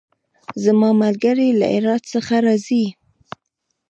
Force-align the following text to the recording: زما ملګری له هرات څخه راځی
زما 0.63 0.89
ملګری 1.03 1.49
له 1.59 1.65
هرات 1.73 2.03
څخه 2.13 2.35
راځی 2.45 2.85